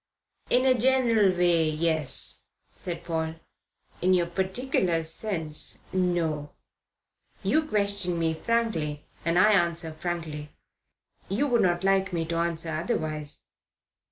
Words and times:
"In 0.49 0.65
a 0.65 0.73
general 0.73 1.31
way, 1.37 1.69
yes," 1.69 2.45
said 2.73 3.03
Paul. 3.03 3.35
"In 4.01 4.15
your 4.15 4.25
particular 4.25 5.03
sense, 5.03 5.81
no. 5.93 6.53
You 7.43 7.61
question 7.67 8.17
me 8.17 8.33
frankly 8.33 9.05
and 9.23 9.37
I 9.37 9.51
answer 9.51 9.93
frankly. 9.93 10.49
You 11.29 11.45
would 11.45 11.61
not 11.61 11.83
like 11.83 12.13
me 12.13 12.25
to 12.25 12.37
answer 12.37 12.69
otherwise." 12.71 13.43